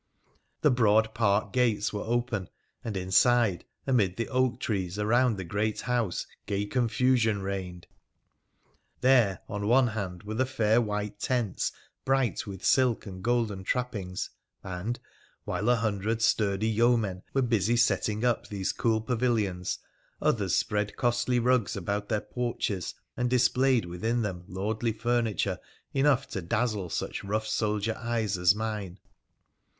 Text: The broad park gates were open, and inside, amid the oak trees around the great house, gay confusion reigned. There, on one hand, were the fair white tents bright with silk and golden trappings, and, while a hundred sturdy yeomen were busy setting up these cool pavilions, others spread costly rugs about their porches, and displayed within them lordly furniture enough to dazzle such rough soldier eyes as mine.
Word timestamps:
The 0.61 0.71
broad 0.71 1.13
park 1.13 1.53
gates 1.53 1.93
were 1.93 2.01
open, 2.01 2.49
and 2.83 2.97
inside, 2.97 3.65
amid 3.85 4.17
the 4.17 4.29
oak 4.29 4.59
trees 4.59 4.97
around 4.97 5.37
the 5.37 5.43
great 5.43 5.81
house, 5.81 6.25
gay 6.47 6.65
confusion 6.65 7.43
reigned. 7.43 7.85
There, 9.01 9.41
on 9.47 9.67
one 9.67 9.89
hand, 9.89 10.23
were 10.23 10.33
the 10.33 10.47
fair 10.47 10.81
white 10.81 11.19
tents 11.19 11.71
bright 12.03 12.47
with 12.47 12.65
silk 12.65 13.05
and 13.05 13.23
golden 13.23 13.63
trappings, 13.63 14.31
and, 14.63 14.99
while 15.45 15.69
a 15.69 15.75
hundred 15.75 16.23
sturdy 16.23 16.67
yeomen 16.69 17.21
were 17.35 17.43
busy 17.43 17.77
setting 17.77 18.25
up 18.25 18.47
these 18.47 18.71
cool 18.73 19.01
pavilions, 19.01 19.77
others 20.19 20.55
spread 20.55 20.95
costly 20.97 21.37
rugs 21.37 21.75
about 21.77 22.09
their 22.09 22.21
porches, 22.21 22.95
and 23.15 23.29
displayed 23.29 23.85
within 23.85 24.23
them 24.23 24.45
lordly 24.47 24.93
furniture 24.93 25.59
enough 25.93 26.27
to 26.29 26.41
dazzle 26.41 26.89
such 26.89 27.23
rough 27.23 27.45
soldier 27.45 27.95
eyes 27.99 28.35
as 28.35 28.55
mine. 28.55 28.97